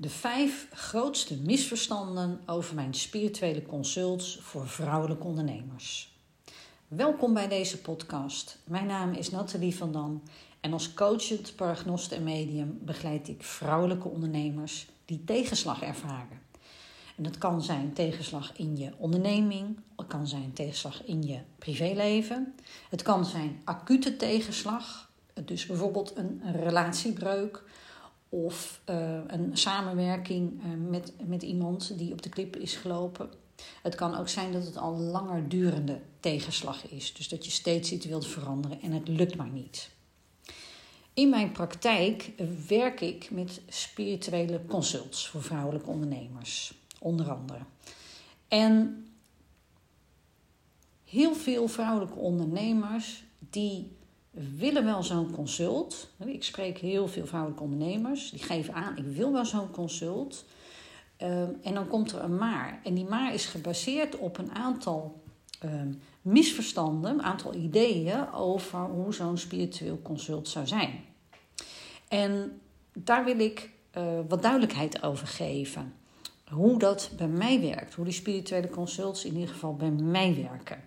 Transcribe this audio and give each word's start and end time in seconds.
De 0.00 0.10
vijf 0.10 0.68
grootste 0.72 1.36
misverstanden 1.36 2.40
over 2.46 2.74
mijn 2.74 2.94
spirituele 2.94 3.62
consults 3.62 4.38
voor 4.40 4.68
vrouwelijke 4.68 5.24
ondernemers. 5.24 6.16
Welkom 6.88 7.34
bij 7.34 7.48
deze 7.48 7.80
podcast. 7.80 8.58
Mijn 8.64 8.86
naam 8.86 9.12
is 9.12 9.30
Nathalie 9.30 9.76
van 9.76 9.92
Dam 9.92 10.22
en 10.60 10.72
als 10.72 10.94
coachend 10.94 11.56
paragnost 11.56 12.12
en 12.12 12.22
medium 12.22 12.78
begeleid 12.82 13.28
ik 13.28 13.42
vrouwelijke 13.42 14.08
ondernemers 14.08 14.86
die 15.04 15.24
tegenslag 15.24 15.82
ervaren. 15.82 16.40
En 17.16 17.22
dat 17.22 17.38
kan 17.38 17.62
zijn 17.62 17.92
tegenslag 17.92 18.56
in 18.56 18.76
je 18.76 18.92
onderneming, 18.98 19.78
het 19.96 20.06
kan 20.06 20.26
zijn 20.26 20.52
tegenslag 20.52 21.04
in 21.04 21.22
je 21.22 21.38
privéleven, 21.58 22.54
het 22.90 23.02
kan 23.02 23.24
zijn 23.24 23.60
acute 23.64 24.16
tegenslag, 24.16 25.10
dus 25.44 25.66
bijvoorbeeld 25.66 26.16
een 26.16 26.42
relatiebreuk 26.52 27.62
of 28.28 28.80
uh, 28.90 29.18
een 29.26 29.56
samenwerking 29.56 30.62
uh, 30.64 30.90
met, 30.90 31.12
met 31.26 31.42
iemand 31.42 31.98
die 31.98 32.12
op 32.12 32.22
de 32.22 32.28
klip 32.28 32.56
is 32.56 32.76
gelopen. 32.76 33.30
Het 33.82 33.94
kan 33.94 34.16
ook 34.16 34.28
zijn 34.28 34.52
dat 34.52 34.64
het 34.64 34.76
al 34.76 34.96
langer 34.96 35.48
durende 35.48 36.00
tegenslag 36.20 36.90
is. 36.90 37.14
Dus 37.14 37.28
dat 37.28 37.44
je 37.44 37.50
steeds 37.50 37.92
iets 37.92 38.06
wilt 38.06 38.26
veranderen 38.26 38.80
en 38.80 38.92
het 38.92 39.08
lukt 39.08 39.36
maar 39.36 39.50
niet. 39.50 39.90
In 41.14 41.28
mijn 41.28 41.52
praktijk 41.52 42.32
werk 42.68 43.00
ik 43.00 43.30
met 43.30 43.60
spirituele 43.68 44.60
consults 44.66 45.28
voor 45.28 45.42
vrouwelijke 45.42 45.90
ondernemers, 45.90 46.74
onder 46.98 47.30
andere. 47.30 47.60
En 48.48 49.06
heel 51.04 51.34
veel 51.34 51.68
vrouwelijke 51.68 52.18
ondernemers 52.18 53.24
die 53.50 53.96
willen 54.56 54.84
wel 54.84 55.02
zo'n 55.02 55.30
consult. 55.30 56.10
Ik 56.24 56.44
spreek 56.44 56.78
heel 56.78 57.08
veel 57.08 57.26
vrouwelijke 57.26 57.62
ondernemers. 57.62 58.30
Die 58.30 58.42
geven 58.42 58.74
aan, 58.74 58.96
ik 58.96 59.06
wil 59.06 59.32
wel 59.32 59.44
zo'n 59.44 59.70
consult. 59.70 60.44
Um, 61.22 61.58
en 61.62 61.74
dan 61.74 61.88
komt 61.88 62.12
er 62.12 62.22
een 62.22 62.36
maar. 62.36 62.80
En 62.84 62.94
die 62.94 63.04
maar 63.04 63.34
is 63.34 63.46
gebaseerd 63.46 64.16
op 64.16 64.38
een 64.38 64.54
aantal 64.54 65.22
um, 65.64 66.00
misverstanden, 66.22 67.10
een 67.10 67.22
aantal 67.22 67.54
ideeën 67.54 68.32
over 68.32 68.78
hoe 68.78 69.14
zo'n 69.14 69.38
spiritueel 69.38 70.02
consult 70.02 70.48
zou 70.48 70.66
zijn. 70.66 71.04
En 72.08 72.60
daar 72.92 73.24
wil 73.24 73.38
ik 73.38 73.70
uh, 73.96 74.02
wat 74.28 74.42
duidelijkheid 74.42 75.02
over 75.02 75.26
geven. 75.26 75.94
Hoe 76.50 76.78
dat 76.78 77.10
bij 77.16 77.28
mij 77.28 77.60
werkt, 77.60 77.94
hoe 77.94 78.04
die 78.04 78.14
spirituele 78.14 78.68
consults 78.68 79.24
in 79.24 79.34
ieder 79.34 79.48
geval 79.48 79.74
bij 79.74 79.90
mij 79.90 80.34
werken. 80.34 80.84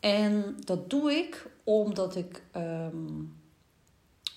En 0.00 0.56
dat 0.64 0.90
doe 0.90 1.12
ik 1.12 1.50
omdat 1.64 2.16
ik. 2.16 2.42
Um, 2.56 3.40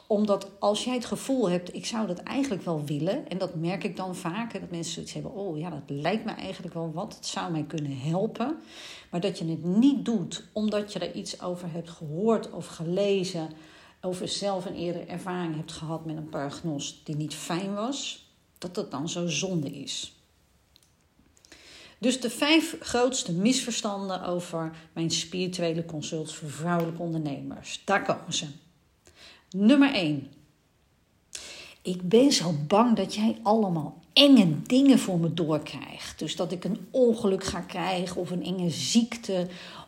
omdat 0.07 0.51
als 0.59 0.83
jij 0.83 0.93
het 0.93 1.05
gevoel 1.05 1.49
hebt, 1.49 1.75
ik 1.75 1.85
zou 1.85 2.07
dat 2.07 2.19
eigenlijk 2.19 2.63
wel 2.63 2.85
willen, 2.85 3.29
en 3.29 3.37
dat 3.37 3.55
merk 3.55 3.83
ik 3.83 3.95
dan 3.95 4.15
vaker, 4.15 4.59
dat 4.59 4.71
mensen 4.71 4.93
zoiets 4.93 5.13
hebben, 5.13 5.33
oh 5.33 5.57
ja, 5.57 5.69
dat 5.69 5.81
lijkt 5.85 6.25
me 6.25 6.31
eigenlijk 6.31 6.73
wel 6.73 6.91
wat, 6.93 7.15
het 7.15 7.25
zou 7.25 7.51
mij 7.51 7.63
kunnen 7.63 7.97
helpen, 7.97 8.57
maar 9.11 9.19
dat 9.19 9.39
je 9.39 9.45
het 9.45 9.63
niet 9.63 10.05
doet 10.05 10.47
omdat 10.53 10.93
je 10.93 10.99
er 10.99 11.15
iets 11.15 11.41
over 11.41 11.71
hebt 11.71 11.89
gehoord 11.89 12.51
of 12.51 12.67
gelezen, 12.67 13.49
over 14.01 14.27
zelf 14.27 14.65
een 14.65 14.75
eerdere 14.75 15.05
ervaring 15.05 15.55
hebt 15.55 15.71
gehad 15.71 16.05
met 16.05 16.17
een 16.17 16.29
paragnost 16.29 17.05
die 17.05 17.15
niet 17.15 17.33
fijn 17.33 17.73
was, 17.73 18.29
dat 18.57 18.75
dat 18.75 18.91
dan 18.91 19.09
zo 19.09 19.27
zonde 19.27 19.69
is. 19.69 20.14
Dus 21.97 22.21
de 22.21 22.29
vijf 22.29 22.75
grootste 22.79 23.31
misverstanden 23.31 24.23
over 24.23 24.71
mijn 24.93 25.11
spirituele 25.11 25.85
consults 25.85 26.35
voor 26.35 26.49
vrouwelijke 26.49 27.02
ondernemers. 27.02 27.81
Daar 27.85 28.03
komen 28.03 28.33
ze. 28.33 28.47
Nummer 29.49 29.93
1. 29.93 30.31
Ik 31.81 32.09
ben 32.09 32.31
zo 32.31 32.55
bang 32.67 32.95
dat 32.95 33.15
jij 33.15 33.39
allemaal 33.43 34.03
enge 34.13 34.61
dingen 34.61 34.99
voor 34.99 35.19
me 35.19 35.33
doorkrijgt. 35.33 36.19
Dus 36.19 36.35
dat 36.35 36.52
ik 36.52 36.63
een 36.63 36.87
ongeluk 36.91 37.43
ga 37.43 37.59
krijgen 37.59 38.21
of 38.21 38.31
een 38.31 38.43
enge 38.43 38.69
ziekte. 38.69 39.47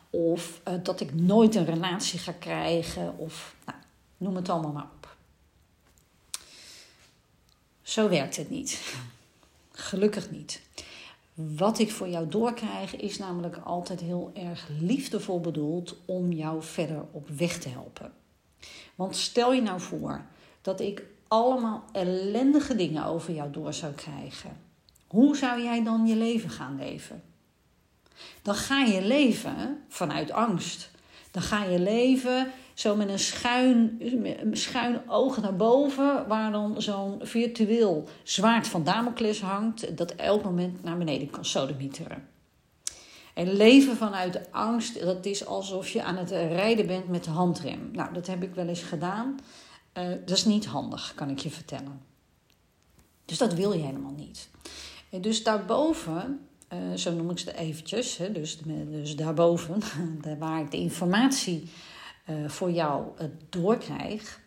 Of 0.09 0.61
uh, 0.67 0.73
dat 0.83 0.99
ik 0.99 1.13
nooit 1.13 1.55
een 1.55 1.65
relatie 1.65 2.19
ga 2.19 2.31
krijgen. 2.31 3.17
Of 3.17 3.55
nou, 3.65 3.77
noem 4.17 4.35
het 4.35 4.49
allemaal 4.49 4.71
maar 4.71 4.89
op. 4.95 5.15
Zo 7.81 8.09
werkt 8.09 8.35
het 8.35 8.49
niet. 8.49 8.93
Gelukkig 9.71 10.31
niet. 10.31 10.61
Wat 11.37 11.79
ik 11.79 11.91
voor 11.91 12.07
jou 12.07 12.27
doorkrijg 12.27 12.95
is 12.95 13.17
namelijk 13.17 13.57
altijd 13.63 13.99
heel 13.99 14.31
erg 14.33 14.69
liefdevol 14.79 15.39
bedoeld 15.39 15.95
om 16.05 16.31
jou 16.31 16.63
verder 16.63 17.05
op 17.11 17.27
weg 17.29 17.59
te 17.59 17.69
helpen. 17.69 18.11
Want 18.95 19.15
stel 19.15 19.53
je 19.53 19.61
nou 19.61 19.79
voor 19.79 20.25
dat 20.61 20.79
ik 20.79 21.03
allemaal 21.27 21.83
ellendige 21.91 22.75
dingen 22.75 23.05
over 23.05 23.33
jou 23.33 23.51
door 23.51 23.73
zou 23.73 23.93
krijgen. 23.93 24.57
Hoe 25.07 25.37
zou 25.37 25.61
jij 25.61 25.83
dan 25.83 26.07
je 26.07 26.15
leven 26.15 26.49
gaan 26.49 26.77
leven? 26.77 27.23
Dan 28.41 28.55
ga 28.55 28.83
je 28.83 29.01
leven 29.01 29.83
vanuit 29.87 30.31
angst. 30.31 30.91
Dan 31.31 31.41
ga 31.41 31.63
je 31.63 31.79
leven 31.79 32.51
zo 32.77 32.95
met 32.95 33.09
een 33.09 33.19
schuin, 33.19 34.01
schuin 34.51 35.09
oog 35.09 35.41
naar 35.41 35.55
boven, 35.55 36.27
waar 36.27 36.51
dan 36.51 36.81
zo'n 36.81 37.19
virtueel 37.21 38.07
zwaard 38.23 38.67
van 38.67 38.83
Damocles 38.83 39.41
hangt, 39.41 39.97
dat 39.97 40.11
elk 40.11 40.43
moment 40.43 40.83
naar 40.83 40.97
beneden 40.97 41.29
kan 41.29 41.45
sodemieteren. 41.45 42.27
En 43.33 43.53
leven 43.53 43.95
vanuit 43.95 44.33
de 44.33 44.51
angst, 44.51 45.01
dat 45.01 45.25
is 45.25 45.45
alsof 45.45 45.89
je 45.89 46.03
aan 46.03 46.17
het 46.17 46.29
rijden 46.31 46.87
bent 46.87 47.07
met 47.07 47.23
de 47.23 47.29
handrem. 47.29 47.89
Nou, 47.91 48.13
dat 48.13 48.27
heb 48.27 48.43
ik 48.43 48.55
wel 48.55 48.67
eens 48.67 48.83
gedaan. 48.83 49.39
Uh, 49.97 50.09
dat 50.25 50.37
is 50.37 50.45
niet 50.45 50.65
handig, 50.65 51.13
kan 51.15 51.29
ik 51.29 51.39
je 51.39 51.49
vertellen. 51.49 52.01
Dus 53.25 53.37
dat 53.37 53.53
wil 53.53 53.73
je 53.73 53.83
helemaal 53.83 54.15
niet. 54.17 54.49
En 55.09 55.21
dus 55.21 55.43
daarboven, 55.43 56.47
uh, 56.73 56.97
zo 56.97 57.13
noem 57.13 57.29
ik 57.29 57.39
ze 57.39 57.57
eventjes, 57.57 58.17
hè, 58.17 58.31
dus, 58.31 58.57
dus 58.89 59.15
daarboven, 59.15 59.81
waar 60.39 60.61
ik 60.61 60.71
de 60.71 60.77
informatie 60.77 61.69
voor 62.47 62.71
jou 62.71 63.03
doorkrijg, 63.49 64.39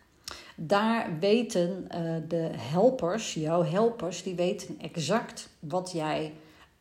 daar 0.55 1.19
weten 1.19 1.87
de 2.27 2.49
helpers, 2.57 3.33
jouw 3.33 3.63
helpers, 3.63 4.23
die 4.23 4.35
weten 4.35 4.79
exact 4.79 5.49
wat 5.59 5.91
jij 5.91 6.33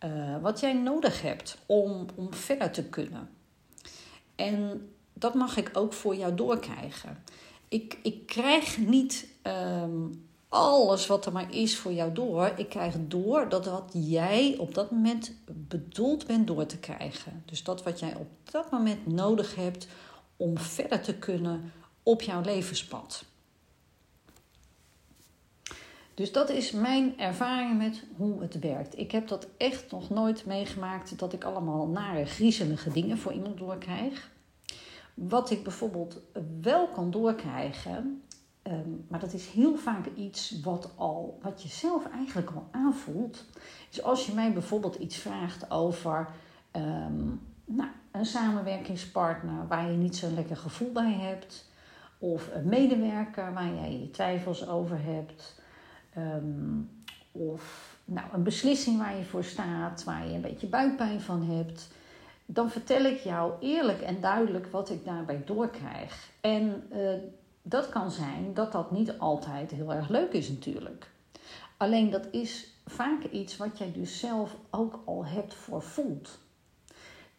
uh, 0.04 0.36
wat 0.42 0.60
jij 0.60 0.72
nodig 0.72 1.22
hebt 1.22 1.58
om, 1.66 2.06
om 2.14 2.34
verder 2.34 2.70
te 2.70 2.84
kunnen. 2.84 3.28
En 4.34 4.88
dat 5.12 5.34
mag 5.34 5.56
ik 5.56 5.70
ook 5.72 5.92
voor 5.92 6.16
jou 6.16 6.34
doorkrijgen. 6.34 7.22
Ik, 7.68 7.98
ik 8.02 8.26
krijg 8.26 8.78
niet 8.78 9.28
um, 9.82 10.26
alles 10.48 11.06
wat 11.06 11.26
er 11.26 11.32
maar 11.32 11.54
is 11.54 11.78
voor 11.78 11.92
jou 11.92 12.12
door. 12.12 12.52
Ik 12.56 12.68
krijg 12.68 12.94
door 12.98 13.48
dat 13.48 13.66
wat 13.66 13.90
jij 13.92 14.56
op 14.58 14.74
dat 14.74 14.90
moment 14.90 15.32
bedoeld 15.46 16.26
bent 16.26 16.46
door 16.46 16.66
te 16.66 16.78
krijgen. 16.78 17.42
Dus 17.44 17.62
dat 17.62 17.82
wat 17.82 17.98
jij 17.98 18.14
op 18.14 18.28
dat 18.50 18.70
moment 18.70 19.06
nodig 19.06 19.54
hebt 19.54 19.88
om 20.40 20.58
verder 20.58 21.00
te 21.00 21.14
kunnen 21.14 21.72
op 22.02 22.22
jouw 22.22 22.40
levenspad. 22.40 23.24
Dus 26.14 26.32
dat 26.32 26.50
is 26.50 26.70
mijn 26.70 27.18
ervaring 27.18 27.78
met 27.78 28.04
hoe 28.16 28.40
het 28.40 28.58
werkt. 28.58 28.98
Ik 28.98 29.10
heb 29.10 29.28
dat 29.28 29.46
echt 29.56 29.90
nog 29.90 30.10
nooit 30.10 30.46
meegemaakt 30.46 31.18
dat 31.18 31.32
ik 31.32 31.44
allemaal 31.44 31.88
nare, 31.88 32.24
griezelige 32.24 32.90
dingen 32.90 33.18
voor 33.18 33.32
iemand 33.32 33.58
doorkrijg. 33.58 34.30
Wat 35.14 35.50
ik 35.50 35.62
bijvoorbeeld 35.62 36.20
wel 36.60 36.88
kan 36.88 37.10
doorkrijgen, 37.10 38.22
ehm, 38.62 38.90
maar 39.08 39.20
dat 39.20 39.32
is 39.32 39.46
heel 39.46 39.76
vaak 39.76 40.06
iets 40.16 40.60
wat, 40.60 40.90
al, 40.96 41.38
wat 41.42 41.62
je 41.62 41.68
zelf 41.68 42.06
eigenlijk 42.10 42.50
al 42.50 42.68
aanvoelt. 42.70 43.44
Is 43.90 44.02
als 44.02 44.26
je 44.26 44.34
mij 44.34 44.52
bijvoorbeeld 44.52 44.94
iets 44.94 45.16
vraagt 45.16 45.70
over 45.70 46.28
ehm, 46.70 47.28
nou, 47.76 47.90
een 48.10 48.26
samenwerkingspartner 48.26 49.66
waar 49.68 49.90
je 49.90 49.96
niet 49.96 50.16
zo'n 50.16 50.34
lekker 50.34 50.56
gevoel 50.56 50.92
bij 50.92 51.12
hebt, 51.12 51.68
of 52.18 52.48
een 52.54 52.68
medewerker 52.68 53.52
waar 53.52 53.74
jij 53.74 53.98
je 53.98 54.10
twijfels 54.10 54.68
over 54.68 55.02
hebt 55.02 55.58
Um, 56.18 56.90
of 57.32 57.96
nou, 58.04 58.26
een 58.32 58.42
beslissing 58.42 58.98
waar 58.98 59.16
je 59.16 59.24
voor 59.24 59.44
staat, 59.44 60.04
waar 60.04 60.26
je 60.26 60.34
een 60.34 60.40
beetje 60.40 60.66
buikpijn 60.66 61.20
van 61.20 61.42
hebt. 61.42 61.88
Dan 62.46 62.70
vertel 62.70 63.04
ik 63.04 63.18
jou 63.18 63.52
eerlijk 63.60 64.00
en 64.00 64.20
duidelijk 64.20 64.66
wat 64.66 64.90
ik 64.90 65.04
daarbij 65.04 65.42
doorkrijg. 65.44 66.30
En 66.40 66.82
uh, 66.92 67.10
dat 67.62 67.88
kan 67.88 68.10
zijn 68.10 68.54
dat 68.54 68.72
dat 68.72 68.90
niet 68.90 69.18
altijd 69.18 69.70
heel 69.70 69.92
erg 69.92 70.08
leuk 70.08 70.32
is 70.32 70.48
natuurlijk. 70.48 71.10
Alleen 71.76 72.10
dat 72.10 72.26
is 72.30 72.74
vaak 72.86 73.24
iets 73.24 73.56
wat 73.56 73.78
jij 73.78 73.92
dus 73.92 74.18
zelf 74.18 74.56
ook 74.70 75.02
al 75.04 75.26
hebt 75.26 75.54
voorvoeld. 75.54 76.38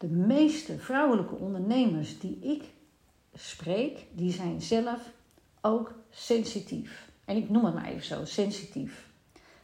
De 0.02 0.08
meeste 0.08 0.78
vrouwelijke 0.78 1.34
ondernemers 1.34 2.18
die 2.18 2.38
ik 2.40 2.62
spreek, 3.34 4.06
die 4.12 4.32
zijn 4.32 4.62
zelf 4.62 5.00
ook 5.60 5.94
sensitief. 6.10 7.10
En 7.24 7.36
ik 7.36 7.50
noem 7.50 7.64
het 7.64 7.74
maar 7.74 7.84
even 7.84 8.04
zo, 8.04 8.24
sensitief. 8.24 9.08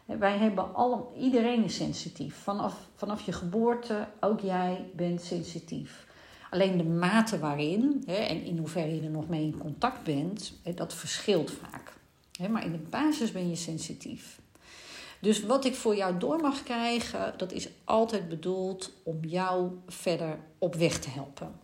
Wij 0.05 0.39
hebben 0.39 0.75
allemaal, 0.75 1.13
iedereen 1.17 1.65
is 1.65 1.77
sensitief. 1.77 2.37
Vanaf, 2.37 2.89
vanaf 2.95 3.27
je 3.27 3.33
geboorte, 3.33 4.09
ook 4.21 4.41
jij 4.41 4.91
bent 4.95 5.23
sensitief. 5.23 6.07
Alleen 6.51 6.77
de 6.77 6.85
mate 6.85 7.39
waarin 7.39 8.03
hè, 8.07 8.15
en 8.15 8.43
in 8.43 8.59
hoeverre 8.59 8.95
je 8.95 9.03
er 9.03 9.11
nog 9.11 9.29
mee 9.29 9.43
in 9.43 9.59
contact 9.59 10.03
bent, 10.03 10.53
hè, 10.63 10.75
dat 10.75 10.95
verschilt 10.95 11.51
vaak. 11.51 11.93
Maar 12.51 12.65
in 12.65 12.73
de 12.73 12.87
basis 12.91 13.33
ben 13.33 13.49
je 13.49 13.57
sensitief. 13.57 14.41
Dus 15.21 15.43
wat 15.43 15.65
ik 15.65 15.75
voor 15.75 15.97
jou 15.97 16.19
door 16.19 16.41
mag 16.41 16.63
krijgen, 16.63 17.35
dat 17.37 17.53
is 17.53 17.69
altijd 17.85 18.29
bedoeld 18.29 18.93
om 19.03 19.25
jou 19.25 19.79
verder 19.87 20.39
op 20.59 20.75
weg 20.75 20.99
te 20.99 21.11
helpen. 21.11 21.61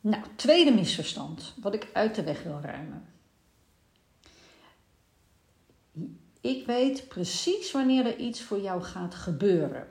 Nou, 0.00 0.22
tweede 0.36 0.70
misverstand, 0.70 1.54
wat 1.60 1.74
ik 1.74 1.88
uit 1.92 2.14
de 2.14 2.22
weg 2.22 2.42
wil 2.42 2.60
ruimen. 2.60 3.06
Ik 6.40 6.66
weet 6.66 7.08
precies 7.08 7.72
wanneer 7.72 8.06
er 8.06 8.18
iets 8.18 8.42
voor 8.42 8.60
jou 8.60 8.82
gaat 8.82 9.14
gebeuren. 9.14 9.88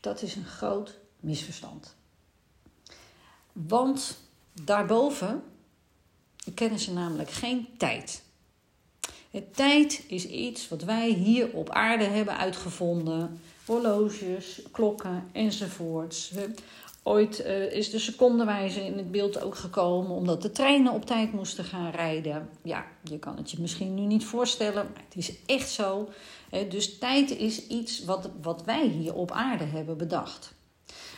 Dat 0.00 0.22
is 0.22 0.34
een 0.34 0.44
groot 0.44 0.98
misverstand. 1.20 1.96
Want 3.52 4.18
daarboven 4.52 5.42
kennen 6.54 6.78
ze 6.78 6.92
namelijk 6.92 7.30
geen 7.30 7.68
tijd. 7.76 8.22
Tijd 9.54 10.04
is 10.08 10.26
iets 10.26 10.68
wat 10.68 10.82
wij 10.82 11.08
hier 11.08 11.52
op 11.52 11.70
aarde 11.70 12.04
hebben 12.04 12.36
uitgevonden. 12.36 13.40
Horloges, 13.66 14.62
klokken 14.70 15.28
enzovoorts. 15.32 16.32
Ooit 17.02 17.44
uh, 17.46 17.72
is 17.72 17.90
de 17.90 17.98
secondenwijze 17.98 18.84
in 18.84 18.96
het 18.96 19.10
beeld 19.10 19.42
ook 19.42 19.54
gekomen 19.54 20.10
omdat 20.10 20.42
de 20.42 20.50
treinen 20.50 20.92
op 20.92 21.06
tijd 21.06 21.32
moesten 21.32 21.64
gaan 21.64 21.90
rijden. 21.90 22.48
Ja, 22.62 22.86
je 23.02 23.18
kan 23.18 23.36
het 23.36 23.50
je 23.50 23.60
misschien 23.60 23.94
nu 23.94 24.00
niet 24.00 24.24
voorstellen, 24.24 24.86
maar 24.92 25.02
het 25.04 25.16
is 25.16 25.32
echt 25.46 25.70
zo. 25.70 26.08
Dus 26.68 26.98
tijd 26.98 27.30
is 27.30 27.66
iets 27.66 28.04
wat, 28.04 28.30
wat 28.42 28.64
wij 28.64 28.86
hier 28.86 29.14
op 29.14 29.30
aarde 29.30 29.64
hebben 29.64 29.96
bedacht. 29.96 30.54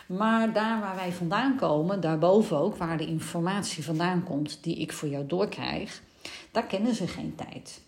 Maar 0.07 0.53
daar 0.53 0.81
waar 0.81 0.95
wij 0.95 1.13
vandaan 1.13 1.57
komen, 1.57 2.01
daarboven 2.01 2.57
ook, 2.57 2.77
waar 2.77 2.99
de 2.99 3.07
informatie 3.07 3.85
vandaan 3.85 4.25
komt 4.25 4.59
die 4.63 4.77
ik 4.77 4.93
voor 4.93 5.09
jou 5.09 5.27
doorkrijg, 5.27 6.03
daar 6.51 6.67
kennen 6.67 6.95
ze 6.95 7.07
geen 7.07 7.35
tijd. 7.35 7.81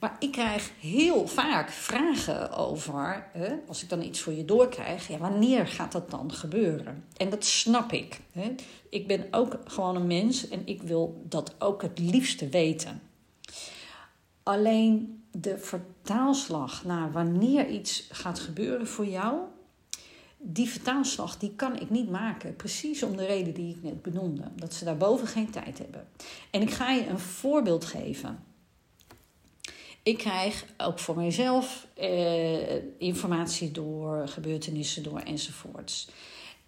Maar 0.00 0.16
ik 0.18 0.32
krijg 0.32 0.70
heel 0.78 1.28
vaak 1.28 1.70
vragen 1.70 2.52
over, 2.52 3.26
hè, 3.32 3.54
als 3.66 3.82
ik 3.82 3.88
dan 3.88 4.02
iets 4.02 4.20
voor 4.20 4.32
je 4.32 4.44
doorkrijg, 4.44 5.08
ja, 5.08 5.18
wanneer 5.18 5.66
gaat 5.66 5.92
dat 5.92 6.10
dan 6.10 6.32
gebeuren? 6.32 7.04
En 7.16 7.30
dat 7.30 7.44
snap 7.44 7.92
ik. 7.92 8.20
Hè. 8.32 8.54
Ik 8.88 9.06
ben 9.06 9.26
ook 9.30 9.58
gewoon 9.64 9.96
een 9.96 10.06
mens 10.06 10.48
en 10.48 10.62
ik 10.64 10.82
wil 10.82 11.22
dat 11.28 11.54
ook 11.58 11.82
het 11.82 11.98
liefste 11.98 12.48
weten. 12.48 13.02
Alleen 14.42 15.22
de 15.30 15.58
vertaalslag 15.58 16.84
naar 16.84 17.12
wanneer 17.12 17.68
iets 17.68 18.06
gaat 18.10 18.38
gebeuren 18.38 18.86
voor 18.86 19.06
jou, 19.06 19.38
die 20.36 20.68
vertaalslag 20.68 21.38
die 21.38 21.52
kan 21.56 21.80
ik 21.80 21.90
niet 21.90 22.10
maken. 22.10 22.56
Precies 22.56 23.02
om 23.02 23.16
de 23.16 23.26
reden 23.26 23.54
die 23.54 23.74
ik 23.76 23.82
net 23.82 24.02
benoemde. 24.02 24.42
Dat 24.56 24.74
ze 24.74 24.84
daarboven 24.84 25.26
geen 25.26 25.50
tijd 25.50 25.78
hebben. 25.78 26.08
En 26.50 26.62
ik 26.62 26.70
ga 26.70 26.90
je 26.90 27.06
een 27.06 27.18
voorbeeld 27.18 27.84
geven. 27.84 28.49
Ik 30.02 30.18
krijg 30.18 30.64
ook 30.76 30.98
voor 30.98 31.16
mijzelf 31.16 31.86
eh, 31.94 33.00
informatie 33.00 33.70
door, 33.70 34.28
gebeurtenissen 34.28 35.02
door 35.02 35.18
enzovoorts. 35.18 36.08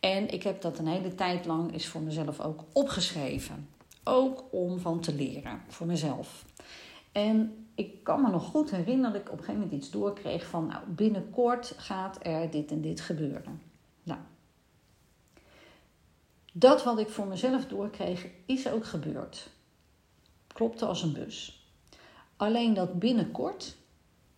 En 0.00 0.29
ik 0.29 0.43
heb 0.43 0.61
dat 0.61 0.79
een 0.79 0.87
hele 0.87 1.14
tijd 1.14 1.46
lang 1.46 1.75
is 1.75 1.87
voor 1.88 2.00
mezelf 2.00 2.40
ook 2.40 2.64
opgeschreven. 2.73 3.69
Ook 4.05 4.44
om 4.50 4.79
van 4.79 5.00
te 5.00 5.14
leren, 5.14 5.62
voor 5.69 5.87
mezelf. 5.87 6.44
En 7.12 7.67
ik 7.75 8.05
kan 8.05 8.23
me 8.23 8.31
nog 8.31 8.44
goed 8.44 8.70
herinneren 8.70 9.12
dat 9.12 9.20
ik 9.20 9.26
op 9.32 9.38
een 9.38 9.44
gegeven 9.44 9.61
moment 9.61 9.82
iets 9.82 9.90
doorkreeg 9.90 10.46
van... 10.46 10.67
nou, 10.67 10.85
binnenkort 10.87 11.75
gaat 11.76 12.19
er 12.26 12.50
dit 12.50 12.70
en 12.70 12.81
dit 12.81 13.00
gebeuren. 13.00 13.62
Nou, 14.02 14.20
dat 16.52 16.85
wat 16.85 16.99
ik 16.99 17.08
voor 17.08 17.26
mezelf 17.26 17.67
doorkreeg, 17.67 18.26
is 18.46 18.69
ook 18.69 18.85
gebeurd. 18.85 19.49
Klopte 20.46 20.87
als 20.87 21.02
een 21.02 21.12
bus. 21.12 21.62
Alleen 22.42 22.74
dat 22.74 22.98
binnenkort, 22.98 23.76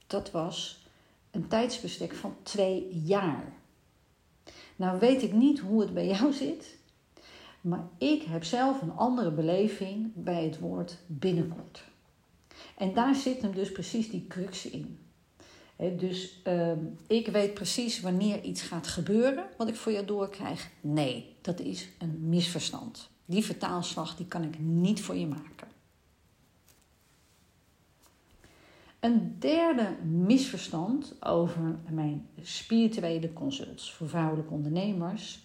dat 0.07 0.31
was 0.31 0.87
een 1.31 1.49
tijdsbestek 1.49 2.15
van 2.15 2.37
twee 2.43 3.01
jaar. 3.05 3.53
Nou 4.77 4.99
weet 4.99 5.23
ik 5.23 5.33
niet 5.33 5.59
hoe 5.59 5.81
het 5.81 5.95
bij 5.95 6.07
jou 6.07 6.33
zit, 6.45 6.77
maar 7.61 7.89
ik 7.99 8.23
heb 8.23 8.45
zelf 8.45 8.83
een 8.83 8.93
andere 8.93 9.31
beleving 9.31 10.13
bij 10.15 10.45
het 10.45 10.59
woord 10.59 10.99
binnenkort. 11.07 11.85
En 12.79 12.95
daar 12.95 13.15
zit 13.15 13.43
hem 13.43 13.55
dus 13.55 13.73
precies 13.73 14.11
die 14.11 14.27
crux 14.27 14.67
in. 14.67 14.99
dus 15.77 16.41
uh, 16.47 16.73
ik 17.07 17.27
weet 17.27 17.55
precies 17.55 18.01
wanneer 18.01 18.43
iets 18.43 18.63
gaat 18.63 18.87
gebeuren, 18.87 19.45
wat 19.57 19.69
ik 19.69 19.77
voor 19.77 19.93
jou 19.93 20.05
doorkrijg. 20.07 20.71
Nee, 20.81 21.37
dat 21.41 21.61
is 21.61 21.89
een 21.99 22.29
misverstand. 22.29 23.09
Die 23.25 23.45
vertaalslag 23.45 24.17
die 24.17 24.27
kan 24.27 24.43
ik 24.43 24.59
niet 24.59 25.03
voor 25.03 25.17
je 25.17 25.27
maken. 25.27 25.74
Een 29.05 29.37
derde 29.39 29.97
misverstand 30.03 31.15
over 31.21 31.79
mijn 31.91 32.29
spirituele 32.43 33.33
consults 33.33 33.93
voor 33.93 34.09
vrouwelijke 34.09 34.53
ondernemers 34.53 35.39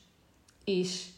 is 0.63 1.11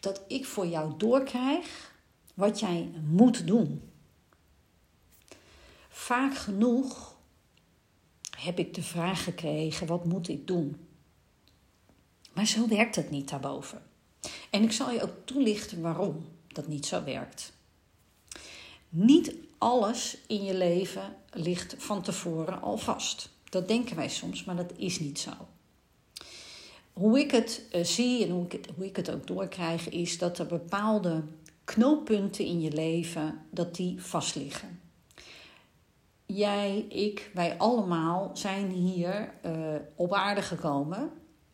dat 0.00 0.24
ik 0.28 0.46
voor 0.46 0.66
jou 0.66 0.92
doorkrijg 0.96 1.94
wat 2.34 2.60
jij 2.60 2.90
moet 3.06 3.46
doen. 3.46 3.90
Vaak 5.88 6.36
genoeg 6.36 7.16
heb 8.38 8.58
ik 8.58 8.74
de 8.74 8.82
vraag 8.82 9.24
gekregen: 9.24 9.86
wat 9.86 10.04
moet 10.04 10.28
ik 10.28 10.46
doen? 10.46 10.76
Maar 12.32 12.46
zo 12.46 12.68
werkt 12.68 12.96
het 12.96 13.10
niet 13.10 13.28
daarboven. 13.28 13.82
En 14.50 14.62
ik 14.62 14.72
zal 14.72 14.90
je 14.90 15.02
ook 15.02 15.14
toelichten 15.24 15.80
waarom 15.80 16.24
dat 16.46 16.68
niet 16.68 16.86
zo 16.86 17.04
werkt. 17.04 17.52
Niet 18.88 19.34
alles 19.58 20.18
in 20.26 20.44
je 20.44 20.54
leven 20.54 21.16
ligt 21.32 21.74
van 21.78 22.02
tevoren 22.02 22.62
al 22.62 22.78
vast. 22.78 23.30
Dat 23.48 23.68
denken 23.68 23.96
wij 23.96 24.08
soms, 24.08 24.44
maar 24.44 24.56
dat 24.56 24.72
is 24.76 25.00
niet 25.00 25.18
zo. 25.18 25.30
Hoe 26.92 27.18
ik 27.18 27.30
het 27.30 27.62
uh, 27.74 27.84
zie 27.84 28.24
en 28.24 28.30
hoe 28.30 28.44
ik 28.44 28.52
het, 28.52 28.68
hoe 28.76 28.86
ik 28.86 28.96
het 28.96 29.10
ook 29.10 29.26
doorkrijg, 29.26 29.88
is 29.88 30.18
dat 30.18 30.38
er 30.38 30.46
bepaalde 30.46 31.22
knooppunten 31.64 32.44
in 32.44 32.60
je 32.60 32.72
leven 32.72 33.40
dat 33.50 33.74
die 33.74 34.02
vastliggen. 34.02 34.80
Jij, 36.26 36.78
ik, 36.88 37.30
wij 37.34 37.58
allemaal 37.58 38.30
zijn 38.32 38.70
hier 38.70 39.34
uh, 39.46 39.74
op 39.94 40.12
aarde 40.12 40.42
gekomen 40.42 41.10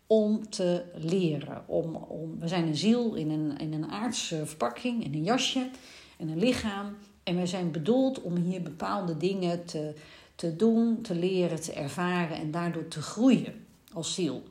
om 0.06 0.51
te 0.51 0.85
leren. 0.95 1.65
Om, 1.67 1.95
om, 1.95 2.39
we 2.39 2.49
zijn 2.49 2.67
een 2.67 2.77
ziel 2.77 3.15
in 3.15 3.31
een, 3.31 3.59
in 3.59 3.73
een 3.73 3.91
aardse 3.91 4.47
verpakking, 4.47 5.05
in 5.05 5.15
een 5.15 5.23
jasje 5.23 5.71
en 6.19 6.29
een 6.29 6.39
lichaam. 6.39 6.97
En 7.25 7.37
we 7.37 7.47
zijn 7.47 7.71
bedoeld 7.71 8.23
om 8.23 8.37
hier 8.37 8.62
bepaalde 8.62 9.17
dingen 9.17 9.65
te, 9.65 9.94
te 10.35 10.56
doen, 10.56 11.03
te 11.03 11.15
leren, 11.15 11.60
te 11.60 11.72
ervaren 11.72 12.37
en 12.37 12.51
daardoor 12.51 12.89
te 12.89 13.03
groeien 13.03 13.67
als 13.93 14.15
ziel. 14.15 14.43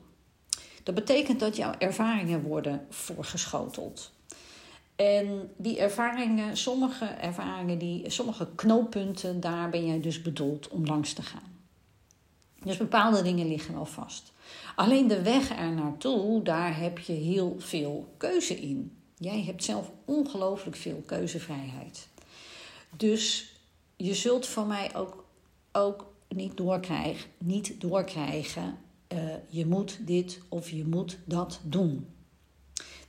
Dat 0.82 0.94
betekent 0.94 1.40
dat 1.40 1.56
jouw 1.56 1.74
ervaringen 1.78 2.42
worden 2.42 2.86
voorgeschoteld. 2.90 4.12
En 4.96 5.50
die 5.56 5.78
ervaringen, 5.78 6.56
sommige 6.56 7.04
ervaringen, 7.04 7.78
die, 7.78 8.10
sommige 8.10 8.48
knooppunten, 8.54 9.40
daar 9.40 9.70
ben 9.70 9.86
jij 9.86 10.00
dus 10.00 10.22
bedoeld 10.22 10.68
om 10.68 10.86
langs 10.86 11.12
te 11.12 11.22
gaan. 11.22 11.52
Dus 12.62 12.76
bepaalde 12.76 13.22
dingen 13.22 13.48
liggen 13.48 13.74
wel 13.74 13.86
vast. 13.86 14.32
Alleen 14.76 15.08
de 15.08 15.22
weg 15.22 15.58
er 15.58 15.72
naartoe, 15.72 16.42
daar 16.42 16.78
heb 16.78 16.98
je 16.98 17.12
heel 17.12 17.56
veel 17.58 18.14
keuze 18.16 18.60
in. 18.60 18.96
Jij 19.18 19.42
hebt 19.42 19.64
zelf 19.64 19.90
ongelooflijk 20.04 20.76
veel 20.76 21.02
keuzevrijheid. 21.06 22.08
Dus 22.96 23.52
je 23.96 24.14
zult 24.14 24.46
van 24.46 24.66
mij 24.66 24.94
ook, 24.94 25.24
ook 25.72 26.12
niet, 26.28 26.56
doorkrijgen, 26.56 27.30
niet 27.38 27.80
doorkrijgen, 27.80 28.78
uh, 29.12 29.18
je 29.48 29.66
moet 29.66 30.06
dit 30.06 30.40
of 30.48 30.70
je 30.70 30.84
moet 30.84 31.18
dat 31.24 31.60
doen. 31.62 32.06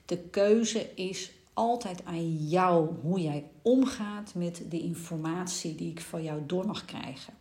De 0.05 0.17
keuze 0.17 0.93
is 0.95 1.31
altijd 1.53 2.05
aan 2.05 2.47
jou 2.47 2.89
hoe 3.01 3.21
jij 3.21 3.43
omgaat 3.61 4.33
met 4.35 4.63
de 4.69 4.79
informatie 4.81 5.75
die 5.75 5.91
ik 5.91 6.01
van 6.01 6.23
jou 6.23 6.41
door 6.45 6.65
mag 6.65 6.85
krijgen. 6.85 7.33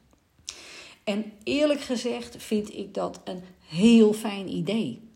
En 1.04 1.32
eerlijk 1.42 1.80
gezegd 1.80 2.42
vind 2.42 2.74
ik 2.74 2.94
dat 2.94 3.20
een 3.24 3.42
heel 3.58 4.12
fijn 4.12 4.48
idee. 4.48 5.08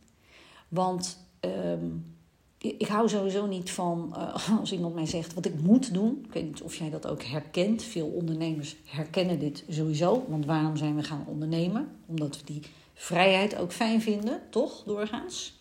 Want 0.68 1.18
um, 1.40 2.17
ik 2.58 2.86
hou 2.86 3.08
sowieso 3.08 3.46
niet 3.46 3.70
van 3.70 4.14
uh, 4.16 4.58
als 4.60 4.72
iemand 4.72 4.94
mij 4.94 5.06
zegt 5.06 5.34
wat 5.34 5.46
ik 5.46 5.60
moet 5.60 5.94
doen. 5.94 6.24
Ik 6.24 6.32
weet 6.32 6.44
niet 6.44 6.62
of 6.62 6.74
jij 6.74 6.90
dat 6.90 7.06
ook 7.06 7.22
herkent. 7.22 7.82
Veel 7.82 8.06
ondernemers 8.06 8.76
herkennen 8.84 9.38
dit 9.38 9.64
sowieso. 9.68 10.24
Want 10.28 10.46
waarom 10.46 10.76
zijn 10.76 10.96
we 10.96 11.02
gaan 11.02 11.24
ondernemen? 11.26 11.88
Omdat 12.06 12.36
we 12.36 12.44
die 12.44 12.62
vrijheid 12.94 13.56
ook 13.56 13.72
fijn 13.72 14.02
vinden, 14.02 14.40
toch? 14.50 14.82
Doorgaans. 14.84 15.58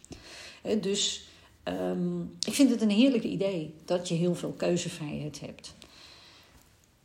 Uh, 0.65 0.81
dus 0.81 1.27
um, 1.63 2.35
ik 2.45 2.53
vind 2.53 2.69
het 2.69 2.81
een 2.81 2.89
heerlijk 2.89 3.23
idee 3.23 3.73
dat 3.85 4.07
je 4.07 4.15
heel 4.15 4.35
veel 4.35 4.53
keuzevrijheid 4.57 5.39
hebt. 5.39 5.75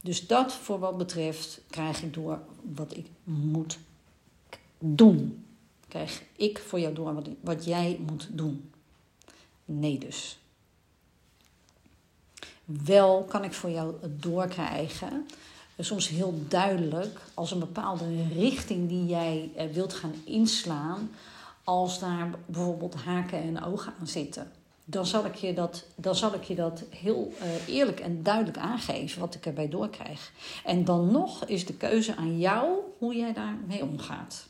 Dus 0.00 0.26
dat 0.26 0.52
voor 0.52 0.78
wat 0.78 0.98
betreft 0.98 1.60
krijg 1.70 2.02
ik 2.02 2.14
door 2.14 2.40
wat 2.74 2.96
ik 2.96 3.06
moet 3.24 3.78
doen. 4.78 5.44
Krijg 5.88 6.22
ik 6.36 6.58
voor 6.58 6.80
jou 6.80 6.94
door 6.94 7.22
wat 7.40 7.64
jij 7.64 8.00
moet 8.06 8.28
doen. 8.32 8.71
Nee 9.64 9.98
dus. 9.98 10.38
Wel 12.64 13.22
kan 13.22 13.44
ik 13.44 13.52
voor 13.52 13.70
jou 13.70 13.94
doorkrijgen 14.20 15.26
soms 15.78 16.08
heel 16.08 16.34
duidelijk 16.48 17.20
als 17.34 17.50
een 17.50 17.58
bepaalde 17.58 18.04
richting 18.34 18.88
die 18.88 19.06
jij 19.06 19.50
eh, 19.56 19.66
wilt 19.66 19.94
gaan 19.94 20.14
inslaan, 20.24 21.10
als 21.64 21.98
daar 21.98 22.30
bijvoorbeeld 22.46 22.94
haken 22.94 23.42
en 23.42 23.64
ogen 23.64 23.92
aan 24.00 24.06
zitten. 24.06 24.50
Dan 24.84 25.06
zal 25.06 25.24
ik 25.24 25.34
je 25.34 25.54
dat, 25.54 25.84
dan 25.94 26.14
zal 26.14 26.34
ik 26.34 26.42
je 26.42 26.54
dat 26.54 26.82
heel 26.90 27.32
uh, 27.42 27.74
eerlijk 27.74 28.00
en 28.00 28.22
duidelijk 28.22 28.58
aangeven 28.58 29.20
wat 29.20 29.34
ik 29.34 29.46
erbij 29.46 29.68
doorkrijg. 29.68 30.32
En 30.64 30.84
dan 30.84 31.10
nog 31.10 31.44
is 31.44 31.66
de 31.66 31.74
keuze 31.74 32.16
aan 32.16 32.38
jou 32.38 32.78
hoe 32.98 33.16
jij 33.16 33.32
daarmee 33.32 33.82
omgaat. 33.82 34.46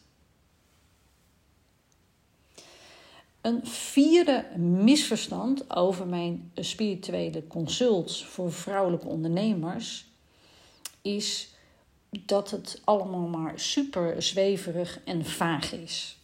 Een 3.42 3.66
vierde 3.66 4.44
misverstand 4.56 5.74
over 5.76 6.06
mijn 6.06 6.50
spirituele 6.54 7.46
consults 7.46 8.24
voor 8.24 8.52
vrouwelijke 8.52 9.06
ondernemers 9.06 10.06
is 11.00 11.54
dat 12.10 12.50
het 12.50 12.80
allemaal 12.84 13.26
maar 13.26 13.60
super 13.60 14.22
zweverig 14.22 15.00
en 15.04 15.24
vaag 15.24 15.72
is. 15.72 16.18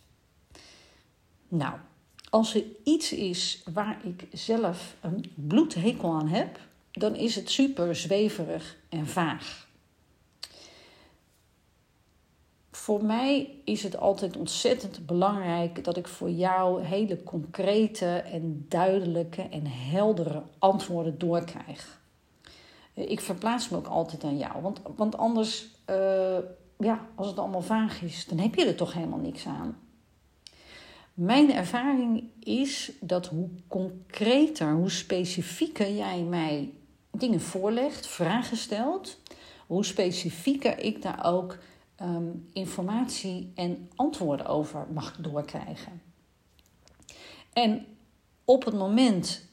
Nou, 1.49 1.75
als 2.31 2.55
er 2.55 2.65
iets 2.85 3.13
is 3.13 3.63
waar 3.73 4.01
ik 4.05 4.27
zelf 4.33 4.97
een 5.01 5.33
bloedhekel 5.35 6.13
aan 6.13 6.29
heb, 6.29 6.61
dan 6.93 7.17
is 7.17 7.35
het 7.35 7.51
super 7.51 7.97
zweverig 7.97 8.77
en 8.89 9.07
vaag. 9.07 9.68
Voor 12.89 13.05
mij 13.05 13.61
is 13.65 13.83
het 13.83 13.99
altijd 13.99 14.37
ontzettend 14.37 15.07
belangrijk 15.07 15.85
dat 15.85 15.97
ik 15.97 16.09
voor 16.09 16.31
jou 16.31 16.83
hele 16.83 17.23
concrete 17.23 18.07
en 18.07 18.67
duidelijke 18.69 19.43
en 19.43 19.67
heldere 19.67 20.43
antwoorden 20.59 21.19
doorkrijg. 21.19 22.01
Ik 22.95 23.21
verplaats 23.21 23.69
me 23.69 23.77
ook 23.77 23.87
altijd 23.87 24.25
aan 24.25 24.39
jou, 24.39 24.63
want, 24.63 24.81
want 24.97 25.17
anders, 25.17 25.67
uh, 25.91 26.39
ja, 26.79 27.07
als 27.15 27.27
het 27.27 27.39
allemaal 27.39 27.63
vaag 27.63 28.03
is, 28.03 28.27
dan 28.27 28.39
heb 28.39 28.55
je 28.55 28.65
er 28.65 28.75
toch 28.77 28.93
helemaal 28.93 29.19
niks 29.19 29.47
aan. 29.47 29.79
Mijn 31.15 31.53
ervaring 31.53 32.25
is 32.41 32.93
dat 33.01 33.27
hoe 33.27 33.49
concreter, 33.67 34.73
hoe 34.73 34.91
specifieker 34.91 35.93
jij 35.93 36.23
mij 36.23 36.71
dingen 37.11 37.41
voorlegt, 37.41 38.07
vragen 38.07 38.57
stelt, 38.57 39.19
hoe 39.67 39.85
specifieker 39.85 40.79
ik 40.79 41.03
daar 41.03 41.25
ook 41.25 41.59
um, 42.03 42.49
informatie 42.53 43.53
en 43.55 43.91
antwoorden 43.95 44.47
over 44.47 44.87
mag 44.93 45.17
doorkrijgen. 45.17 46.03
En 47.53 47.87
op 48.45 48.65
het 48.65 48.75
moment 48.75 49.47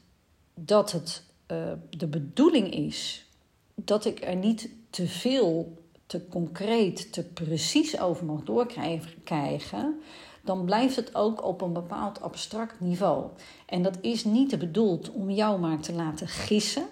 dat 0.53 0.91
het 0.91 1.23
uh, 1.51 1.71
de 1.89 2.07
bedoeling 2.07 2.73
is 2.73 3.29
dat 3.75 4.05
ik 4.05 4.23
er 4.23 4.35
niet 4.35 4.69
te 4.89 5.07
veel, 5.07 5.77
te 6.05 6.27
concreet, 6.27 7.13
te 7.13 7.23
precies 7.23 7.99
over 7.99 8.25
mag 8.25 8.43
doorkrijgen, 8.43 9.99
dan 10.43 10.65
blijft 10.65 10.95
het 10.95 11.15
ook 11.15 11.43
op 11.43 11.61
een 11.61 11.73
bepaald 11.73 12.21
abstract 12.21 12.79
niveau. 12.79 13.25
En 13.65 13.81
dat 13.81 13.97
is 14.01 14.23
niet 14.23 14.59
bedoeld 14.59 15.11
om 15.11 15.29
jou 15.29 15.59
maar 15.59 15.79
te 15.79 15.93
laten 15.93 16.27
gissen 16.27 16.85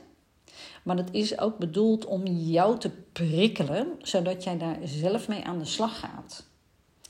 maar 0.84 0.98
het 0.98 1.10
is 1.12 1.40
ook 1.40 1.58
bedoeld 1.58 2.06
om 2.06 2.26
jou 2.28 2.80
te 2.80 2.90
prikkelen, 3.12 3.88
zodat 4.02 4.44
jij 4.44 4.58
daar 4.58 4.78
zelf 4.84 5.28
mee 5.28 5.44
aan 5.44 5.60
de 5.60 5.66
slag 5.66 6.00
gaat. 6.00 6.46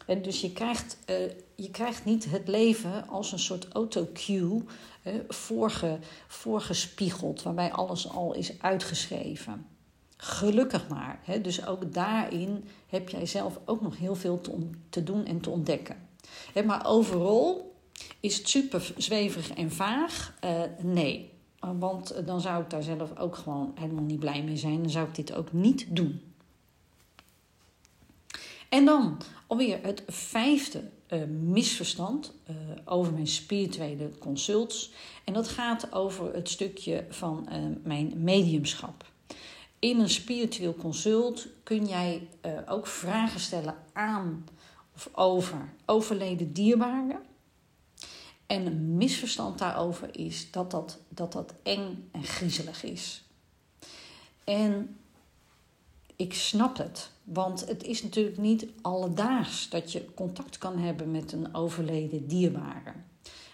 En 0.06 0.22
dus 0.22 0.42
je 0.42 0.52
krijgt, 0.52 0.98
uh, 1.10 1.16
je 1.56 1.72
krijgt 1.72 2.06
niet 2.06 2.32
het 2.32 2.48
leven 2.48 3.08
als 3.08 3.32
een 3.32 3.40
soort 3.40 3.68
autocue 3.68 4.64
uh, 5.04 5.14
voorge, 5.28 6.00
voorgespiegeld, 6.28 7.44
waarbij 7.44 7.72
alles 7.72 8.10
al 8.10 8.34
is 8.34 8.62
uitgeschreven. 8.62 9.66
Gelukkig 10.18 10.88
maar. 10.88 11.20
Hè? 11.24 11.42
Dus 11.42 11.66
ook 11.66 11.94
daarin 11.94 12.66
heb 12.88 13.10
jij 13.10 13.26
zelf 13.26 13.60
ook 13.66 13.82
nog 13.82 13.98
heel 13.98 14.16
veel 14.16 14.42
te, 14.42 14.70
te 14.90 15.04
doen 15.04 15.26
en 15.26 15.42
te 15.42 15.50
ontdekken. 15.50 16.08
Hè, 16.54 16.64
maar 16.64 16.86
overal 16.86 17.76
is 18.20 18.38
het 18.38 18.50
super 18.50 18.94
zweverig 18.98 19.54
en 19.54 19.72
vaag? 19.72 20.34
Uh, 20.44 20.62
nee. 20.82 21.33
Want 21.80 22.26
dan 22.26 22.42
zou 22.42 22.64
ik 22.64 22.70
daar 22.70 22.84
zelf 22.84 23.18
ook 23.18 23.36
gewoon 23.36 23.72
helemaal 23.76 24.04
niet 24.04 24.20
blij 24.20 24.44
mee 24.44 24.58
zijn. 24.58 24.82
Dan 24.82 24.90
zou 24.90 25.08
ik 25.08 25.16
dit 25.16 25.34
ook 25.34 25.54
niet 25.54 25.86
doen. 25.90 26.22
En 28.70 28.86
dan 28.86 29.18
alweer 29.48 29.80
het 29.82 30.04
vijfde 30.08 30.84
uh, 31.10 31.24
misverstand 31.26 32.34
over 32.86 33.14
mijn 33.14 33.28
spirituele 33.28 34.12
consults. 34.20 34.92
En 35.24 35.34
dat 35.34 35.48
gaat 35.48 35.94
over 35.94 36.34
het 36.34 36.50
stukje 36.50 37.06
van 37.10 37.48
mijn 37.84 38.14
mediumschap. 38.16 39.06
In 39.80 40.00
een 40.00 40.10
spiritueel 40.10 40.76
consult 40.76 41.48
kun 41.64 41.86
jij 41.86 42.28
ook 42.68 42.88
vragen 42.88 43.40
stellen 43.40 43.76
aan 43.94 44.46
of 44.96 45.10
over 45.14 45.74
overleden 45.86 46.54
dierbaren 46.54 47.20
en 48.48 48.66
een 48.66 48.98
misverstand 48.98 49.60
daarover 49.60 50.18
is 50.18 50.52
dat 50.52 50.72
dat, 50.72 51.00
dat, 51.10 51.32
dat 51.32 51.54
eng 51.64 52.10
en 52.12 52.24
griezelig 52.24 52.84
is. 52.84 53.24
En 54.44 54.98
ik 56.16 56.34
snap 56.34 56.78
het, 56.78 57.10
want 57.24 57.68
het 57.68 57.84
is 57.84 58.04
natuurlijk 58.04 58.38
niet 58.38 58.68
alledaags 58.82 59.70
dat 59.70 59.92
je 59.92 60.14
contact 60.14 60.58
kan 60.58 60.78
hebben 60.78 61.12
met 61.12 61.32
een 61.32 61.56
overleden 61.56 62.28
dierbare. 62.28 62.94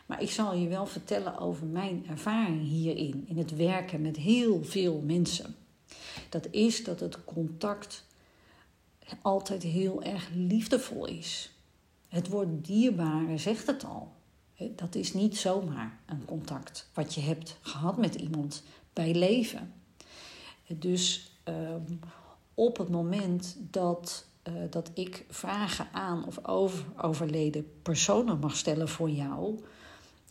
Maar 0.06 0.22
ik 0.22 0.32
zal 0.32 0.54
je 0.54 0.68
wel 0.68 0.86
vertellen 0.86 1.40
over 1.40 1.66
mijn 1.66 2.06
ervaring 2.08 2.62
hierin, 2.62 3.26
in 3.28 3.38
het 3.38 3.56
werken 3.56 4.02
met 4.02 4.16
heel 4.16 4.64
veel 4.64 5.02
mensen. 5.06 5.56
Dat 6.30 6.48
is 6.52 6.84
dat 6.84 7.00
het 7.00 7.24
contact 7.24 8.04
altijd 9.22 9.64
heel 9.64 10.04
erg 10.04 10.30
liefdevol 10.34 11.06
is. 11.06 11.52
Het 12.08 12.28
woord 12.28 12.66
dierbare 12.66 13.38
zegt 13.38 13.68
het 13.68 13.84
al. 13.84 14.12
Dat 14.60 14.96
is 14.96 15.14
niet 15.14 15.38
zomaar 15.38 16.00
een 16.06 16.26
contact 16.26 16.90
wat 16.94 17.14
je 17.14 17.22
hebt 17.22 17.58
gehad 17.62 17.98
met 17.98 18.16
iemand 18.16 18.64
bij 18.94 19.14
leven. 19.14 19.74
Dus 20.68 21.32
ehm, 21.44 21.94
op 22.54 22.78
het 22.78 22.90
moment 22.90 23.56
dat, 23.60 24.26
uh, 24.44 24.54
dat 24.70 24.92
ik 24.94 25.26
vragen 25.30 25.88
aan 25.92 26.26
of 26.26 26.46
over 26.46 26.86
overleden 26.98 27.82
personen 27.82 28.40
mag 28.40 28.56
stellen 28.56 28.90
voor 28.90 29.10
jou 29.10 29.60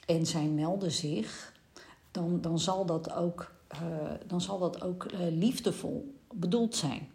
en 0.06 0.26
zij 0.26 0.46
melden 0.46 0.92
zich, 0.92 1.52
dan, 2.10 2.40
dan 2.40 2.58
zal 2.58 2.86
dat 2.86 3.12
ook, 3.12 3.52
uh, 3.72 3.80
dan 4.26 4.40
zal 4.40 4.58
dat 4.58 4.82
ook 4.82 5.12
uh, 5.12 5.18
liefdevol 5.30 6.14
bedoeld 6.32 6.76
zijn. 6.76 7.10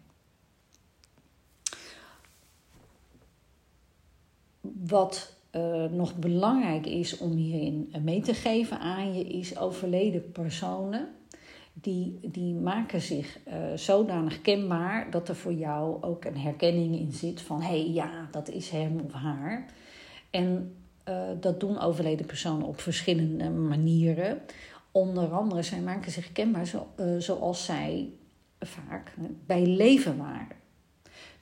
Wat 4.60 5.36
uh, 5.56 5.84
nog 5.84 6.16
belangrijk 6.16 6.86
is 6.86 7.18
om 7.18 7.32
hierin 7.32 7.92
mee 8.02 8.20
te 8.20 8.34
geven 8.34 8.78
aan 8.78 9.14
je, 9.14 9.24
is 9.24 9.58
overleden 9.58 10.32
personen. 10.32 11.08
Die, 11.72 12.18
die 12.22 12.54
maken 12.54 13.00
zich 13.00 13.38
uh, 13.48 13.54
zodanig 13.74 14.40
kenbaar 14.40 15.10
dat 15.10 15.28
er 15.28 15.36
voor 15.36 15.52
jou 15.52 16.02
ook 16.02 16.24
een 16.24 16.38
herkenning 16.38 16.98
in 16.98 17.12
zit 17.12 17.40
van 17.40 17.60
hé 17.60 17.66
hey, 17.68 17.90
ja, 17.90 18.28
dat 18.30 18.48
is 18.48 18.70
hem 18.70 19.00
of 19.04 19.12
haar. 19.12 19.66
En 20.30 20.74
uh, 21.08 21.14
dat 21.40 21.60
doen 21.60 21.80
overleden 21.80 22.26
personen 22.26 22.66
op 22.66 22.80
verschillende 22.80 23.50
manieren. 23.50 24.40
Onder 24.92 25.32
andere, 25.32 25.62
zij 25.62 25.80
maken 25.80 26.12
zich 26.12 26.32
kenbaar 26.32 26.66
zo, 26.66 26.86
zoals 27.18 27.64
zij 27.64 28.10
vaak 28.60 29.14
bij 29.46 29.66
leven 29.66 30.16
waren. 30.16 30.63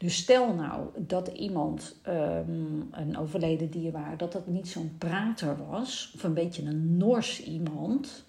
Dus 0.02 0.16
stel 0.16 0.54
nou 0.54 0.86
dat 0.96 1.28
iemand, 1.28 1.96
um, 2.08 2.88
een 2.90 3.18
overleden 3.18 3.70
dierbaar, 3.70 4.16
dat 4.16 4.32
dat 4.32 4.46
niet 4.46 4.68
zo'n 4.68 4.94
prater 4.98 5.56
was, 5.70 6.12
of 6.14 6.22
een 6.22 6.34
beetje 6.34 6.62
een 6.62 6.96
nors 6.96 7.42
iemand, 7.42 8.24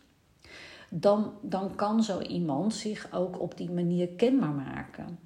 dan, 0.90 1.32
dan 1.42 1.76
kan 1.76 2.04
zo 2.04 2.20
iemand 2.20 2.74
zich 2.74 3.08
ook 3.14 3.42
op 3.42 3.58
die 3.58 3.72
manier 3.72 4.08
kenbaar 4.08 4.54
maken. 4.54 5.20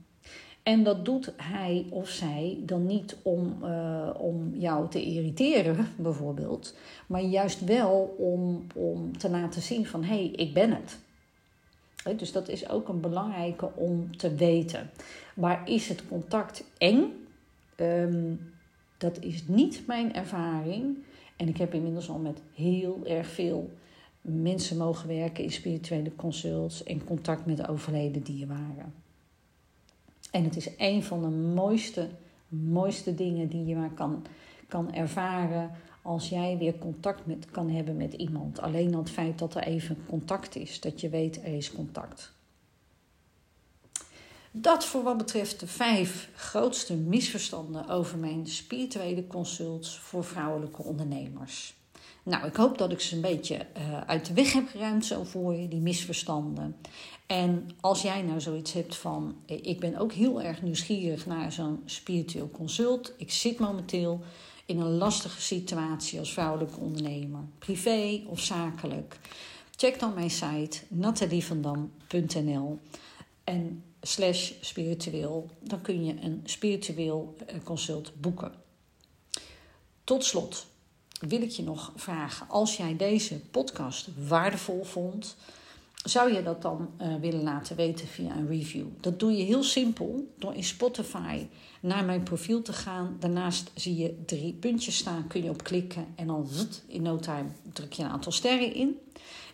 En 0.63 0.83
dat 0.83 1.05
doet 1.05 1.33
hij 1.37 1.85
of 1.89 2.09
zij 2.09 2.57
dan 2.65 2.85
niet 2.85 3.17
om, 3.21 3.57
uh, 3.63 4.09
om 4.17 4.55
jou 4.55 4.89
te 4.89 5.03
irriteren, 5.03 5.87
bijvoorbeeld, 5.97 6.75
maar 7.07 7.21
juist 7.21 7.63
wel 7.65 8.15
om, 8.17 8.67
om 8.75 9.17
te 9.17 9.29
laten 9.29 9.61
zien 9.61 9.85
van 9.85 10.03
hé, 10.03 10.15
hey, 10.15 10.27
ik 10.27 10.53
ben 10.53 10.71
het. 10.71 10.99
Dus 12.15 12.31
dat 12.31 12.47
is 12.47 12.69
ook 12.69 12.87
een 12.87 12.99
belangrijke 12.99 13.69
om 13.75 14.17
te 14.17 14.35
weten. 14.35 14.89
Maar 15.35 15.69
is 15.69 15.87
het 15.89 16.07
contact 16.07 16.63
eng? 16.77 17.27
Um, 17.75 18.39
dat 18.97 19.19
is 19.19 19.47
niet 19.47 19.83
mijn 19.87 20.13
ervaring. 20.13 20.97
En 21.35 21.47
ik 21.47 21.57
heb 21.57 21.73
inmiddels 21.73 22.09
al 22.09 22.19
met 22.19 22.41
heel 22.53 23.05
erg 23.05 23.27
veel 23.27 23.69
mensen 24.21 24.77
mogen 24.77 25.07
werken 25.07 25.43
in 25.43 25.51
spirituele 25.51 26.15
consults 26.15 26.83
en 26.83 27.03
contact 27.03 27.45
met 27.45 27.67
overleden 27.67 28.23
dierbaren. 28.23 28.93
En 30.31 30.43
het 30.43 30.55
is 30.55 30.69
een 30.77 31.03
van 31.03 31.21
de 31.21 31.27
mooiste, 31.27 32.07
mooiste 32.47 33.15
dingen 33.15 33.47
die 33.47 33.65
je 33.65 33.75
maar 33.75 33.93
kan, 33.93 34.25
kan 34.67 34.93
ervaren 34.93 35.71
als 36.07 36.29
jij 36.29 36.57
weer 36.57 36.77
contact 36.77 37.25
met, 37.25 37.51
kan 37.51 37.69
hebben 37.69 37.97
met 37.97 38.13
iemand. 38.13 38.59
Alleen 38.59 38.93
al 38.93 38.99
het 38.99 39.09
feit 39.09 39.39
dat 39.39 39.55
er 39.55 39.63
even 39.63 39.97
contact 40.07 40.55
is, 40.55 40.79
dat 40.79 41.01
je 41.01 41.09
weet 41.09 41.37
er 41.37 41.53
is 41.53 41.71
contact. 41.71 42.31
Dat 44.51 44.85
voor 44.85 45.03
wat 45.03 45.17
betreft 45.17 45.59
de 45.59 45.67
vijf 45.67 46.29
grootste 46.35 46.95
misverstanden 46.95 47.89
over 47.89 48.17
mijn 48.17 48.47
spirituele 48.47 49.27
consults 49.27 49.97
voor 49.97 50.23
vrouwelijke 50.23 50.83
ondernemers. 50.83 51.75
Nou, 52.23 52.47
ik 52.47 52.55
hoop 52.55 52.77
dat 52.77 52.91
ik 52.91 52.99
ze 52.99 53.15
een 53.15 53.21
beetje 53.21 53.65
uh, 53.77 54.01
uit 54.01 54.25
de 54.25 54.33
weg 54.33 54.53
heb 54.53 54.67
geruimd 54.67 55.05
zo 55.05 55.23
voor 55.23 55.53
je, 55.53 55.67
die 55.67 55.79
misverstanden. 55.79 56.75
En 57.25 57.69
als 57.79 58.01
jij 58.01 58.21
nou 58.21 58.41
zoiets 58.41 58.73
hebt 58.73 58.95
van, 58.95 59.35
eh, 59.45 59.57
ik 59.61 59.79
ben 59.79 59.97
ook 59.97 60.11
heel 60.13 60.41
erg 60.41 60.61
nieuwsgierig 60.61 61.25
naar 61.25 61.51
zo'n 61.51 61.81
spiritueel 61.85 62.49
consult. 62.51 63.13
Ik 63.17 63.31
zit 63.31 63.59
momenteel 63.59 64.21
in 64.67 64.79
een 64.79 64.97
lastige 64.97 65.41
situatie 65.41 66.19
als 66.19 66.33
vrouwelijke 66.33 66.79
ondernemer, 66.79 67.41
privé 67.59 68.21
of 68.25 68.39
zakelijk. 68.39 69.19
Check 69.75 69.99
dan 69.99 70.13
mijn 70.13 70.29
site 70.29 70.79
natalievandam.nl 70.87 72.79
en 73.43 73.83
slash 74.01 74.51
spiritueel. 74.61 75.49
Dan 75.59 75.81
kun 75.81 76.05
je 76.05 76.15
een 76.21 76.41
spiritueel 76.43 77.35
eh, 77.45 77.55
consult 77.63 78.21
boeken. 78.21 78.51
Tot 80.03 80.25
slot 80.25 80.65
wil 81.19 81.41
ik 81.41 81.49
je 81.49 81.63
nog 81.63 81.91
vragen: 81.95 82.49
als 82.49 82.77
jij 82.77 82.95
deze 82.95 83.39
podcast 83.39 84.09
waardevol 84.27 84.83
vond, 84.83 85.35
zou 86.09 86.33
je 86.33 86.43
dat 86.43 86.61
dan 86.61 86.89
uh, 87.01 87.15
willen 87.15 87.43
laten 87.43 87.75
weten 87.75 88.07
via 88.07 88.35
een 88.35 88.47
review? 88.47 88.85
Dat 88.99 89.19
doe 89.19 89.31
je 89.31 89.43
heel 89.43 89.63
simpel 89.63 90.33
door 90.37 90.53
in 90.53 90.63
Spotify 90.63 91.47
naar 91.81 92.05
mijn 92.05 92.23
profiel 92.23 92.61
te 92.61 92.73
gaan. 92.73 93.15
Daarnaast 93.19 93.71
zie 93.75 93.95
je 93.95 94.23
drie 94.25 94.53
puntjes 94.53 94.97
staan, 94.97 95.27
kun 95.27 95.43
je 95.43 95.49
op 95.49 95.63
klikken 95.63 96.05
en 96.15 96.27
dan 96.27 96.47
in 96.87 97.01
no 97.01 97.17
time 97.17 97.49
druk 97.73 97.93
je 97.93 98.03
een 98.03 98.09
aantal 98.09 98.31
sterren 98.31 98.73
in. 98.73 98.99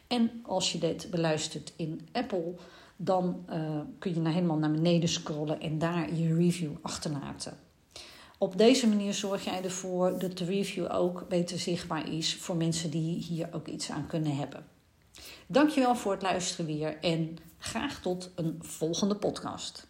En 0.08 0.32
als 0.44 0.72
je 0.72 0.78
dit 0.78 1.08
beluistert 1.12 1.74
in 1.76 2.02
Apple, 2.12 2.54
dan 2.96 3.46
uh, 3.50 3.80
kun 4.00 4.14
je 4.14 4.20
naar 4.20 4.34
helemaal 4.34 4.58
naar 4.58 4.72
beneden 4.72 5.10
scrollen 5.10 5.62
en 5.62 5.80
daar 5.80 6.14
je 6.14 6.36
review 6.36 6.72
achterlaten. 6.82 7.58
Op 8.38 8.58
deze 8.58 8.88
manier 8.88 9.14
zorg 9.14 9.44
jij 9.44 9.64
ervoor 9.64 10.20
dat 10.20 10.38
de 10.38 10.46
review 10.46 10.92
ook 10.92 11.26
beter 11.30 11.60
zichtbaar 11.60 12.12
is 12.12 12.36
voor 12.36 12.56
mensen 12.56 12.90
die 12.90 13.18
hier 13.18 13.50
ook 13.52 13.68
iets 13.68 13.90
aan 13.92 14.08
kunnen 14.08 14.36
hebben. 14.36 14.73
Dankjewel 15.54 15.96
voor 15.96 16.12
het 16.12 16.22
luisteren 16.22 16.66
weer 16.66 16.98
en 17.02 17.38
graag 17.58 18.02
tot 18.02 18.32
een 18.36 18.58
volgende 18.62 19.16
podcast. 19.16 19.88